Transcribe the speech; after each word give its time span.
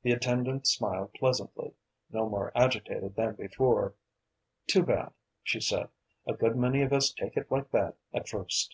The 0.00 0.12
attendant 0.12 0.66
smiled 0.66 1.12
pleasantly, 1.12 1.74
no 2.10 2.26
more 2.26 2.50
agitated 2.54 3.16
than 3.16 3.34
before. 3.34 3.92
"Too 4.66 4.82
bad," 4.82 5.12
she 5.42 5.60
said; 5.60 5.90
"a 6.26 6.32
good 6.32 6.56
many 6.56 6.80
of 6.80 6.90
us 6.94 7.12
take 7.12 7.36
it 7.36 7.50
like 7.52 7.70
that 7.72 7.94
at 8.14 8.26
first." 8.26 8.62